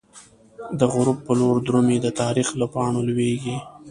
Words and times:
دغروب 0.79 1.17
په 1.25 1.31
لوری 1.39 1.61
درومی، 1.67 1.97
د 2.01 2.07
تاریخ 2.21 2.47
له 2.59 2.65
پاڼو 2.73 2.99
لویږی 3.07 3.57